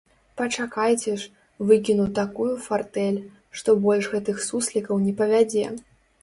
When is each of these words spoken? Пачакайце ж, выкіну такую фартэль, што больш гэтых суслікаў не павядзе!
Пачакайце 0.39 1.11
ж, 1.23 1.27
выкіну 1.71 2.07
такую 2.19 2.47
фартэль, 2.69 3.19
што 3.61 3.77
больш 3.85 4.09
гэтых 4.15 4.41
суслікаў 4.47 4.95
не 5.05 5.13
павядзе! 5.23 5.69